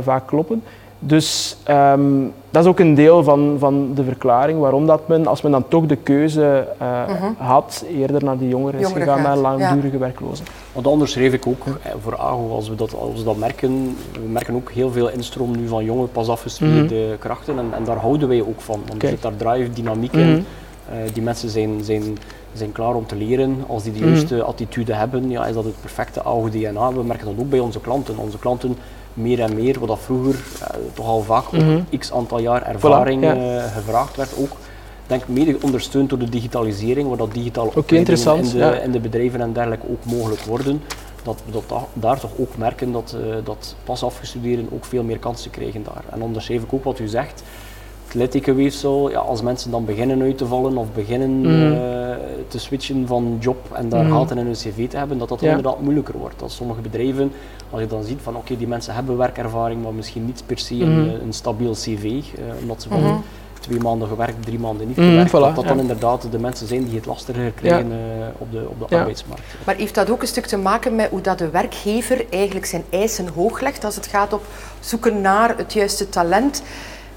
[0.00, 0.62] vaak kloppen.
[0.98, 2.22] Dus ehm,
[2.54, 5.68] dat is ook een deel van, van de verklaring waarom dat men, als men dan
[5.68, 7.02] toch de keuze uh,
[7.36, 10.44] had, eerder naar die jongeren is gegaan, naar langdurige werklozen.
[10.72, 11.64] Want anders schreef ik ook
[12.02, 15.56] voor AGO, als we, dat, als we dat merken, we merken ook heel veel instroom
[15.56, 18.80] nu van jonge, pas afgestudeerde mm krachten en, en, daar houden wij ook van.
[18.86, 20.30] Want er zit daar drive, dynamiek in.
[20.30, 20.40] Mhm.
[20.88, 22.02] Eh, die mensen zijn, zijn,
[22.54, 23.64] zijn klaar om te leren.
[23.66, 24.08] Als die de mhm.
[24.08, 26.92] juiste attitude hebben, ja, is dat het perfecte AGO-DNA.
[26.92, 28.18] We merken dat ook bij onze klanten.
[28.18, 28.76] Onze klanten
[29.14, 31.98] meer en meer, wat dat vroeger uh, toch al vaak mm -hmm.
[31.98, 34.56] x aantal jaar ervaring uh, gevraagd werd, ook
[35.06, 39.40] denk mede ondersteund door de digitalisering, waar dat digitaal okay, in, de, in de bedrijven
[39.40, 40.82] en dergelijke ook mogelijk worden.
[41.22, 45.18] Dat we dat daar toch ook merken dat, uh, dat pas afgestudeerden ook veel meer
[45.18, 46.04] kansen krijgen daar.
[46.10, 47.42] En onderschrijf ik ook wat u zegt,
[48.04, 51.72] het littekenweefsel, ja, als mensen dan beginnen uit te vallen of beginnen mm.
[52.50, 54.26] Te switchen van job en daar mm.
[54.30, 56.38] in hun cv te hebben, dat dat inderdaad moeilijker wordt.
[56.38, 57.32] Dat sommige bedrijven
[57.74, 60.74] als je dan ziet van oké, die mensen hebben werkervaring, maar misschien niet per se
[60.74, 61.24] een, mhm.
[61.24, 62.22] een stabiel cv, uh,
[62.60, 63.16] omdat ze van mhm.
[63.60, 66.84] twee maanden gewerkt, drie maanden niet mhm, gewerkt, dat dat dan inderdaad de mensen zijn
[66.84, 67.96] die het lastiger krijgen uh,
[68.38, 69.42] op de, op de arbeidsmarkt.
[69.66, 72.84] Maar heeft dat ook een stuk te maken met hoe dat de werkgever eigenlijk zijn
[72.90, 74.44] eisen hoog legt als het gaat op
[74.80, 76.62] zoeken naar het juiste talent?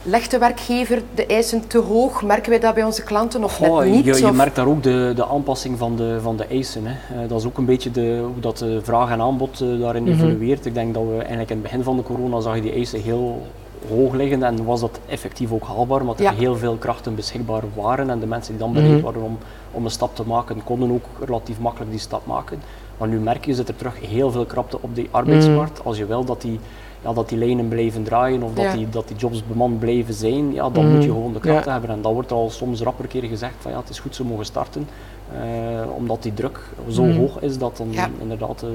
[0.09, 2.23] Legt de werkgever de eisen te hoog?
[2.23, 4.05] Merken wij dat bij onze klanten of net niet?
[4.05, 6.83] Je, je merkt daar ook de, de aanpassing van de, van de eisen.
[6.85, 7.23] Hè.
[7.23, 10.03] Uh, dat is ook een beetje de, hoe dat de vraag en aanbod uh, daarin
[10.03, 10.65] mm evolueert.
[10.65, 13.01] Ik denk dat we eigenlijk in het begin van de corona zag je die eisen
[13.01, 13.41] heel
[13.89, 18.09] hoog liggen en was dat effectief ook haalbaar, omdat er heel veel krachten beschikbaar waren
[18.09, 19.01] en de mensen die dan bereid mhm.
[19.01, 19.37] waren om,
[19.71, 22.59] om een stap te maken, konden ook relatief makkelijk die stap maken.
[22.97, 25.77] Maar nu merk je, zit er terug heel veel krapte op de arbeidsmarkt.
[25.77, 25.87] Mhm.
[25.87, 26.59] Als je wil dat die
[27.07, 30.53] ja, dat die lijnen blijven draaien of dat, die, dat die jobs bemand blijven zijn,
[30.53, 31.89] ja, dan moet je gewoon de kracht hebben.
[31.89, 34.45] En dat wordt al soms rapper keer gezegd van ja, het is goed ze mogen
[34.45, 34.87] starten,
[35.33, 37.17] uh, omdat die druk zo mm.
[37.17, 38.71] hoog is dat dan inderdaad de,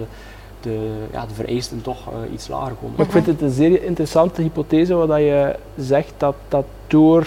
[0.61, 2.97] de, ja, de vereisten toch uh, iets lager komen.
[2.97, 7.27] Maar ik vind het een zeer interessante hypothese wat je zegt, dat, dat door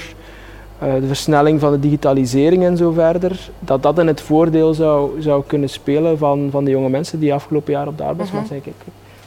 [0.83, 5.21] uh, de versnelling van de digitalisering en zo verder, dat dat in het voordeel zou,
[5.21, 8.61] zou kunnen spelen van, van de jonge mensen die afgelopen jaar op de arbeidsmarkt zijn.
[8.61, 8.75] Kijk,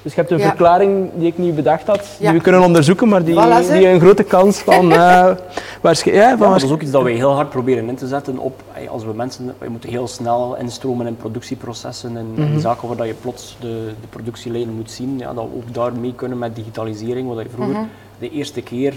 [0.02, 3.24] dus je hebt een verklaring die ik niet bedacht had, die we kunnen onderzoeken, maar
[3.24, 4.92] die, die een grote kans van...
[4.92, 5.30] uh,
[6.04, 8.62] ja, van dat is ook iets dat wij heel hard proberen in te zetten op,
[8.88, 12.60] als we mensen, we moeten heel snel instromen in productieprocessen en, mhm.
[12.60, 15.92] zaken waar dat je plots de, de productielijnen moet zien, ja, dat we ook daar
[15.92, 17.84] mee kunnen met digitalisering, wat je vroeger mhm.
[18.18, 18.94] de eerste keer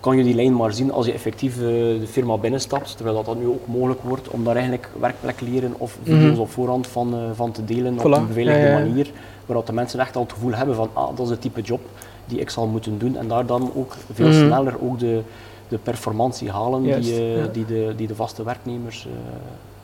[0.00, 1.62] kan je die lijn maar zien als je effectief uh,
[2.00, 5.74] de firma binnenstapt, terwijl dat, dat nu ook mogelijk wordt om daar eigenlijk werkplek leren
[5.78, 6.40] of video's mm -hmm.
[6.40, 9.10] op voorhand van, uh, van te delen op een beveiligde manier
[9.46, 11.80] waar de mensen echt al het gevoel hebben van ah, dat is het type job
[12.26, 14.46] die ik zal moeten doen en daar dan ook veel mhm.
[14.46, 15.22] sneller ook de,
[15.68, 19.06] de performantie halen die, uh, die, de, die de vaste werknemers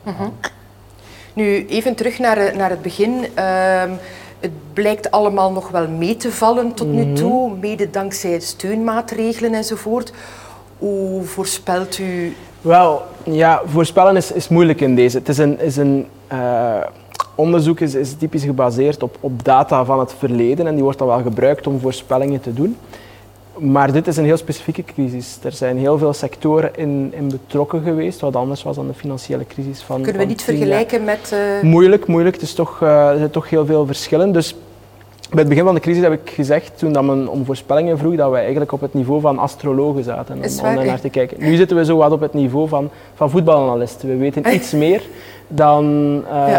[0.05, 0.27] uh,
[1.33, 3.25] Nu, even terug naar, naar het begin.
[3.37, 3.83] Uh,
[4.39, 7.15] het blijkt allemaal nog wel mee te vallen tot nu mhm.
[7.15, 10.13] toe, mede dankzij steunmaatregelen enzovoort.
[10.77, 12.35] Hoe voorspelt u?
[12.61, 15.17] Wel, ja, voorspellen is, is moeilijk in deze.
[15.17, 16.77] Het is een, is een uh,
[17.35, 21.07] onderzoek is, is typisch gebaseerd op, op data van het verleden en die wordt dan
[21.07, 22.77] wel gebruikt om voorspellingen te doen.
[23.57, 25.37] Maar dit is een heel specifieke crisis.
[25.43, 29.45] Er zijn heel veel sectoren in, in betrokken geweest, wat anders was dan de financiële
[29.47, 30.01] crisis van.
[30.01, 31.31] Kunnen we niet vergelijken met.
[31.33, 31.61] Uh...
[31.61, 32.35] Moeilijk, moeilijk.
[32.35, 34.31] Het is toch, uh, er zijn toch heel veel verschillen.
[34.31, 34.55] Dus
[35.29, 38.15] bij het begin van de crisis heb ik gezegd, toen dat men om voorspellingen vroeg,
[38.15, 40.35] dat wij eigenlijk op het niveau van astrologen zaten.
[40.35, 41.37] Om, om naar te kijken.
[41.39, 44.09] Nu zitten we zo wat op het niveau van, van voetbalanalisten.
[44.09, 45.01] We weten iets meer
[45.55, 45.85] dan,
[46.31, 46.57] uh,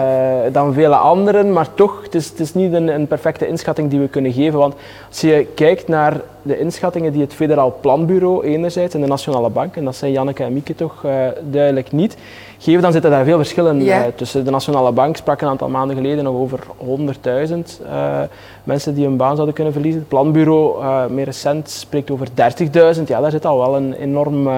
[0.52, 4.00] dan vele anderen, maar toch, het is, het is niet een, een, perfecte inschatting die
[4.00, 4.58] we kunnen geven.
[4.58, 4.74] Want
[5.08, 9.76] als je kijkt naar de inschattingen die het Federaal Planbureau enerzijds en de Nationale Bank,
[9.76, 11.12] en dat zijn Janneke en Mieke toch uh,
[11.50, 12.16] duidelijk niet,
[12.58, 14.44] geven, dan zitten daar veel verschillen uh, tussen.
[14.44, 16.60] De Nationale Bank sprak een aantal maanden geleden nog over
[17.48, 17.88] 100.000
[18.64, 20.00] mensen die hun baan zouden kunnen verliezen.
[20.00, 23.02] Het Planbureau, meer recent, spreekt over 30.000.
[23.06, 24.48] Ja, daar zit al wel een enorm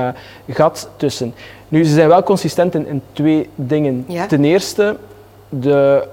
[0.49, 1.35] gat tussen.
[1.69, 4.07] Nu, ze zijn wel consistent in, in twee dingen.
[4.29, 4.97] Ten eerste,
[5.49, 6.09] de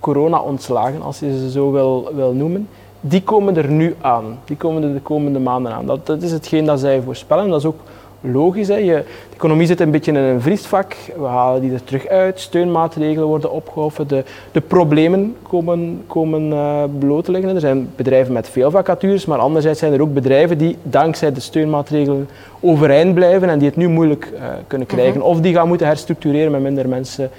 [0.00, 2.68] corona-ontslagen, als je ze zo wil, wil noemen,
[3.00, 4.38] die komen er nu aan.
[4.44, 5.86] Die komen er de komende maanden aan.
[5.86, 7.48] Dat, dat is hetgeen dat zij voorspellen.
[7.48, 7.80] Dat is ook
[8.20, 8.68] logisch.
[8.68, 8.74] Hè.
[8.74, 10.96] Je, de economie zit een beetje in een vriesvak.
[11.16, 12.40] We halen die er terug uit.
[12.40, 14.08] Steunmaatregelen worden opgehoven.
[14.08, 17.54] De, de problemen komen, komen uh, bloot te liggen.
[17.54, 21.40] Er zijn bedrijven met veel vacatures, maar anderzijds zijn er ook bedrijven die dankzij de
[21.40, 22.28] steunmaatregelen
[22.60, 24.96] overeind blijven en die het nu moeilijk uh, kunnen mhm.
[24.96, 25.22] krijgen.
[25.22, 27.30] Of die gaan moeten herstructureren met minder mensen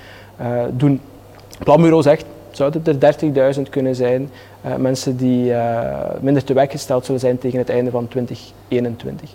[0.41, 1.01] uh, doen.
[1.47, 4.29] Het planbureau zegt, zou het er 30.000 kunnen zijn,
[4.77, 5.53] mensen die
[6.19, 9.29] minder te werk gesteld zullen zijn tegen het einde van 2021.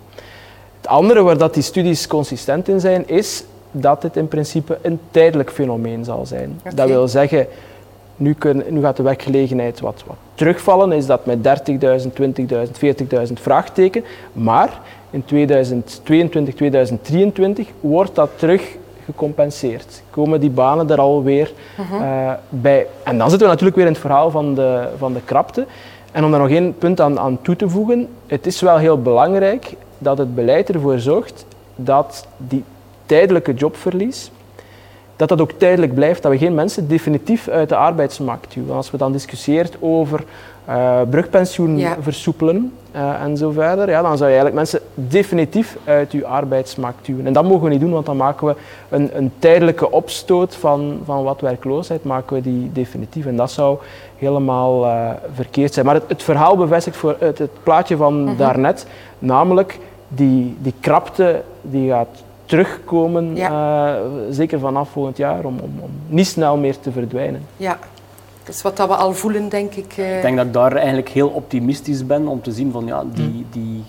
[0.87, 5.01] Het andere waar dat die studies consistent in zijn, is dat dit in principe een
[5.11, 6.61] tijdelijk fenomeen zal zijn.
[6.75, 7.47] Dat wil zeggen,
[8.17, 10.93] Nu, kunnen, nu gaat de werkgelegenheid wat, wat terugvallen.
[10.93, 14.05] Is dat met 30.000, 20.000, 40.000 vraagteken.
[14.33, 20.03] Maar in 2022, 2023 wordt dat terug gecompenseerd.
[20.11, 22.87] Komen die banen er alweer uh, bij.
[23.03, 25.67] En dan zitten we natuurlijk weer in het verhaal van de, van de krapte.
[26.13, 29.03] En om daar nog één punt aan, aan toe te voegen, het is wel heel
[29.03, 32.65] belangrijk dat het beleid ervoor zorgt dat die
[33.07, 34.31] tijdelijke jobverlies,
[35.17, 38.75] dat dat ook tijdelijk blijft, dat we geen mensen definitief uit de arbeidsmarkt duwen.
[38.75, 40.25] Als we dan discussieert over
[40.69, 46.13] uh, brugpensioen versoepelen uh, en zo verder, ja, dan zou je eigenlijk mensen definitief uit
[46.13, 47.27] je arbeidsmarkt duwen.
[47.27, 48.55] En dat mogen we niet doen, want dan maken we
[48.89, 53.27] een, een tijdelijke opstoot van, van wat werkloosheid, maken we die definitief.
[53.27, 53.79] En dat zou
[54.19, 55.87] helemaal uh, verkeerd zijn.
[55.87, 58.37] Maar het, het, verhaal bevestigt voor het, het plaatje van mm -hmm.
[58.37, 58.87] daarnet,
[59.19, 63.97] namelijk die, die krapte die gaat terugkomen, ja.
[63.97, 67.43] uh, zeker vanaf volgend jaar, om, om, om, niet snel meer te verdwijnen.
[67.57, 67.79] Ja,
[68.45, 69.97] dat is wat dat we al voelen, denk ik.
[69.97, 70.17] Uh...
[70.17, 73.25] Ik denk dat ik daar eigenlijk heel optimistisch ben om te zien van ja, die,
[73.25, 73.33] mm.
[73.33, 73.85] die, die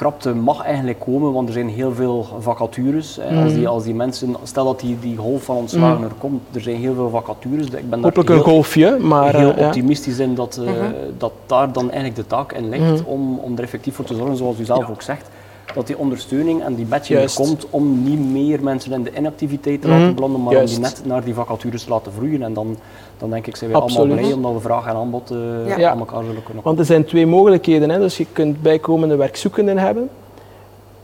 [0.00, 3.18] krapte mag eigenlijk komen, want er zijn heel veel vacatures.
[3.30, 3.42] Mm.
[3.42, 6.04] Als, die, als die mensen, stel dat die, die golf van ontslagen mm.
[6.04, 7.66] er komt, er zijn heel veel vacatures.
[7.66, 10.94] Ik ben Hopelijk een golfje, maar heel uh, optimistisch in dat, uh, -hmm.
[11.18, 14.36] dat daar dan eigenlijk de taak in ligt om, om er effectief voor te zorgen,
[14.36, 14.92] zoals u zelf ja.
[14.92, 15.28] ook zegt
[15.74, 19.82] dat die ondersteuning en die badge er komt om niet meer mensen in de inactiviteit
[19.82, 20.76] te laten mm, belanden, maar Juist.
[20.76, 22.42] om die net naar die vacatures te laten vloeien.
[22.42, 22.76] En dan,
[23.18, 25.90] dan denk ik, zijn we allemaal blij omdat we vraag en aanbod uh, ja.
[25.90, 27.90] aan elkaar zullen kunnen Want er zijn twee mogelijkheden.
[27.90, 27.98] Hè.
[27.98, 30.08] Dus je kunt bijkomende werkzoekenden hebben.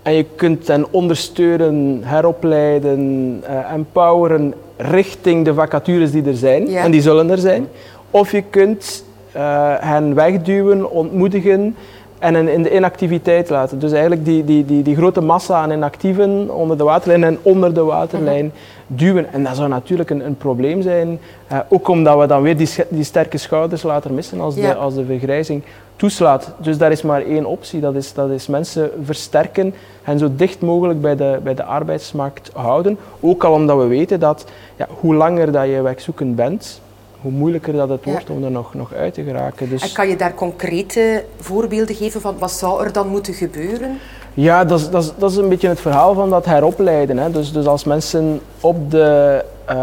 [0.02, 3.00] En je kunt hen ondersteunen, heropleiden,
[3.48, 6.70] uh, empoweren richting de vacatures die er zijn.
[6.70, 6.82] Ja.
[6.82, 7.68] En die zullen er zijn.
[8.10, 9.04] Of je kunt
[9.36, 11.76] uh, hen wegduwen, ontmoedigen
[12.18, 13.78] en in de inactiviteit laten.
[13.78, 17.74] Dus eigenlijk die, die, die, die grote massa aan inactieven onder de waterlijn en onder
[17.74, 18.98] de waterlijn uh -huh.
[18.98, 19.32] duwen.
[19.32, 21.18] En dat zou natuurlijk een, een probleem zijn,
[21.52, 24.68] uh, ook omdat we dan weer die, die sterke schouders laten missen als, ja.
[24.68, 25.62] de, als de vergrijzing
[25.96, 26.52] toeslaat.
[26.58, 30.60] Dus daar is maar één optie, dat is, dat is mensen versterken en zo dicht
[30.60, 32.98] mogelijk bij de, bij de arbeidsmarkt houden.
[33.20, 34.44] Ook al omdat we weten dat
[34.76, 36.80] ja, hoe langer dat je werkzoekend bent,
[37.26, 38.34] hoe moeilijker dat het wordt ja.
[38.34, 39.68] om er nog, nog uit te geraken.
[39.68, 43.98] Dus en kan je daar concrete voorbeelden geven van wat zou er dan moeten gebeuren?
[44.34, 47.18] Ja, dat is, dat is, dat is een beetje het verhaal van dat heropleiden.
[47.18, 47.30] Hè.
[47.30, 49.76] Dus, dus als mensen op de, uh,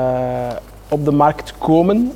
[0.90, 2.12] op de markt komen,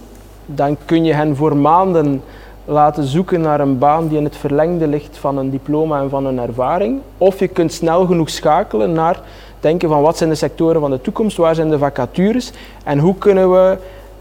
[0.45, 2.21] dan kun je hen voor maanden
[2.65, 6.25] laten zoeken naar een baan die in het verlengde ligt van een diploma en van
[6.25, 6.99] een ervaring.
[7.17, 9.21] Of je kunt snel genoeg schakelen naar
[9.59, 12.51] denken van wat zijn de sectoren van de toekomst, waar zijn de vacatures
[12.83, 13.77] en hoe kunnen we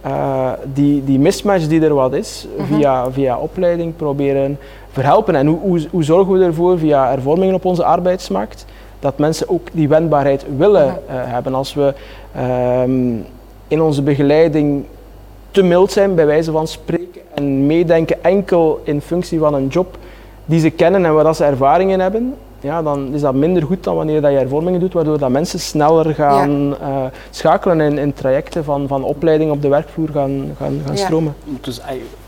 [0.06, 2.66] uh, die, die mismatch die er wat is, -huh.
[2.66, 4.58] via, via opleiding proberen
[4.90, 5.34] verhelpen.
[5.34, 8.66] En hoe, hoe, hoe, zorgen we ervoor via hervormingen op onze arbeidsmarkt
[9.00, 11.32] dat mensen ook die wendbaarheid willen uh -huh.
[11.32, 11.54] hebben.
[11.54, 11.94] Als we
[12.82, 13.24] um,
[13.68, 14.84] in onze begeleiding
[15.50, 19.98] te mild zijn, bij wijze van spreken, en meedenken enkel in functie van een job
[20.44, 22.34] die ze kennen en waar dat ze ervaringen hebben,
[22.66, 25.61] ja, dan is dat minder goed dan wanneer dat je hervormingen doet, waardoor dat mensen
[25.61, 26.76] sneller gaan ja.
[26.81, 31.05] uh, schakelen in, in, trajecten van, van opleiding op de werkvloer gaan, gaan, gaan ja.
[31.05, 31.35] stromen.
[31.61, 31.81] Dus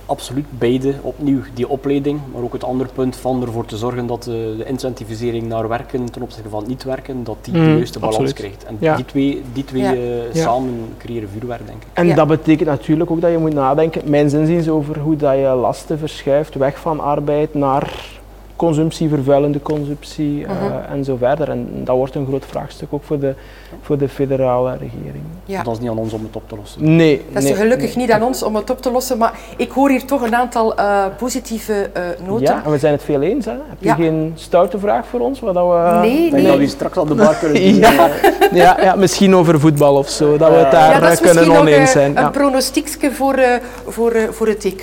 [0.09, 4.23] absoluut beide, opnieuw die opleiding, maar ook het andere punt van ervoor te zorgen dat
[4.23, 7.99] de, de incentivisering naar werken ten opzichte van niet werken, dat die mm, de juiste
[7.99, 8.39] balans absoluut.
[8.39, 8.65] krijgt.
[8.65, 8.97] En ja.
[8.97, 11.89] die twee, die twee uh, samen creëren vuurwerk, denk ik.
[11.93, 15.55] En dat betekent natuurlijk ook dat je moet nadenken, mijn zinziens, over hoe dat je
[15.61, 18.18] lasten verschuift, weg van arbeid naar
[18.59, 20.65] consumptie, vervuilende consumptie uh -huh.
[20.65, 21.51] uh, en zo verder.
[21.51, 23.35] En dat wordt een groot vraagstuk ook voor de,
[23.83, 25.25] voor de federale regering.
[25.45, 25.63] Ja.
[25.63, 26.97] Dat is niet aan ons om het op te lossen.
[26.97, 27.23] Nee.
[27.33, 28.07] Dat is nee, gelukkig nee.
[28.07, 30.79] niet aan ons om het op te lossen, maar ik hoor hier toch een aantal
[30.79, 31.91] uh, positieve
[32.27, 32.47] noten.
[32.47, 33.45] Ja, en we zijn het veel eens.
[33.45, 33.51] Hè?
[33.51, 33.95] Heb je ja.
[33.95, 35.41] geen stoute vraag voor ons?
[35.41, 36.47] Wat we, nee, nee.
[36.47, 37.81] Dat we straks aan de bar kunnen doen.
[37.91, 38.09] ja.
[38.53, 42.17] ja, ja, misschien over voetbal of zo, dat we het daar ja, kunnen oneens zijn.
[42.17, 42.31] Een ja.
[42.31, 43.39] pronostiekje voor,
[43.87, 44.83] voor, voor het TK.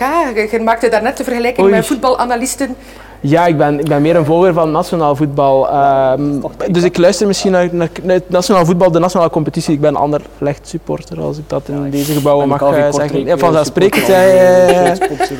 [0.52, 1.76] Je maakte daarnet de vergelijking Oei.
[1.76, 2.76] met voetbalanalisten.
[3.20, 5.74] Ja, ik ben, ik ben meer een volger van nationaal voetbal.
[6.14, 9.74] Um, dus ik luister misschien naar, naar, naar, het nationaal voetbal, de nationale competitie.
[9.74, 13.26] Ik ben ander licht supporter, als ik dat in ja, deze gebouwen mag uh, zeggen.
[13.26, 14.08] Ja, vanzelfsprekend.
[14.08, 14.96] Ja, ja,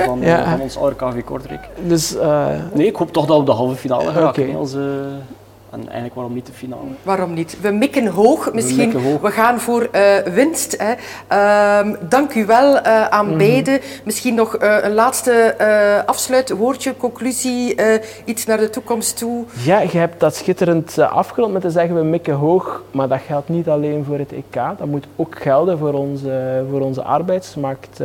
[0.06, 0.50] van, ja.
[0.50, 1.70] van ons oude KV Kortrijk.
[1.88, 4.44] Dus, uh, nee, ik hoop toch dat we de halve finale geraken.
[4.44, 4.56] Okay.
[4.56, 4.82] Als, uh,
[5.76, 6.88] en eigenlijk waarom niet de finale?
[7.04, 7.58] Waarom niet?
[7.62, 8.54] We mikken hoog.
[8.54, 9.22] Misschien we, mikken hoog.
[9.22, 10.78] we gaan voor uh, winst.
[10.78, 10.94] Hè.
[11.32, 13.38] Uh, dank u wel uh, aan mm.
[13.38, 13.80] beiden.
[14.04, 17.76] Misschien nog uh, een laatste afsluitwoordje, conclusie,
[18.26, 19.46] iets naar de toekomst toe.
[19.64, 22.84] Ja, je hebt dat schitterend afgerond met te zeggen we mikken hoog.
[22.92, 24.54] Maar dat geldt niet alleen voor het EK.
[24.54, 28.00] Dat moet ook gelden voor onze, voor onze arbeidsmarkt.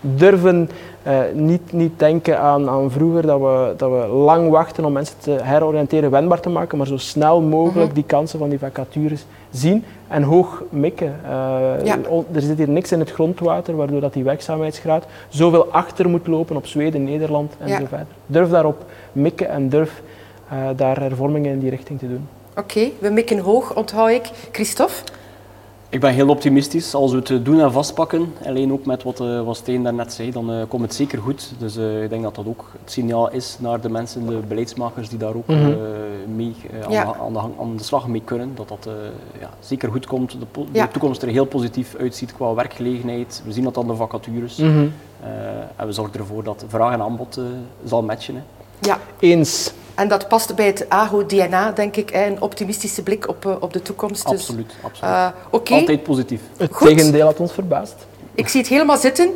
[0.00, 0.70] durven
[1.06, 5.18] Uh, niet, niet denken aan, aan vroeger dat we, dat we lang wachten om mensen
[5.18, 7.94] te heroriënteren, wendbaar te maken, maar zo snel mogelijk mhm.
[7.94, 11.20] die kansen van die vacatures zien en hoog mikken.
[11.24, 11.92] Uh,
[12.32, 16.56] Er zit hier niks in het grondwater, waardoor dat die werkzaamheidsgraad zoveel achter moet lopen
[16.56, 18.06] op Zweden, Nederland en zo verder.
[18.26, 20.02] Durf daarop mikken en durf
[20.52, 22.28] uh, daar hervormingen in die richting te doen.
[22.56, 24.30] Oké, we mikken hoog, onthoud ik.
[24.52, 25.02] Christophe?
[25.88, 26.94] Ik ben heel optimistisch.
[26.94, 30.30] Als we het doen en vastpakken, alleen ook met wat, uh, wat Steen daarnet zei,
[30.30, 31.52] dan uh, komt het zeker goed.
[31.58, 35.08] Dus uh, ik denk dat dat ook het signaal is naar de mensen, de beleidsmakers
[35.08, 35.76] die daar ook mm -hmm.
[36.34, 37.04] mee aan, ja.
[37.04, 38.52] de, aan, de, aan, de, slag mee kunnen.
[38.54, 38.88] Dat dat
[39.40, 40.30] ja, zeker goed komt.
[40.30, 40.86] De, de ja.
[40.86, 43.42] toekomst er heel positief uitziet qua werkgelegenheid.
[43.44, 44.56] We zien dat aan de vacatures.
[44.56, 44.92] Mm -hmm.
[45.76, 47.40] en we zorgen ervoor dat vraag en aanbod
[47.84, 48.34] zal matchen.
[48.34, 48.42] Hè.
[48.80, 48.98] Ja.
[49.18, 49.72] Eens.
[49.96, 53.82] En dat past bij het AGO-DNA, denk ik, een optimistische blik op, eh, op de
[53.82, 54.22] toekomst.
[54.22, 55.14] Dus, absoluut, absoluut.
[55.14, 55.78] Uh, okay.
[55.78, 56.40] Altijd positief.
[56.56, 56.88] Het Goed.
[56.88, 57.94] tegendeel had ons verbaasd.
[58.34, 59.30] Ik zie het helemaal zitten.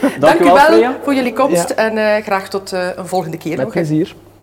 [0.00, 1.74] Dank, Dank u wel, voor jullie komst ja.
[1.74, 3.56] en uh, graag tot uh, een volgende keer.
[3.56, 4.14] Met plezier.